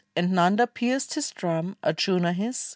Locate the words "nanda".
0.31-0.65